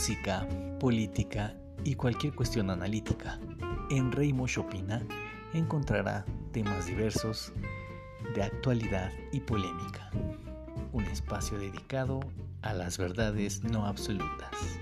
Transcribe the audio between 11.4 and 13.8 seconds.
dedicado a las verdades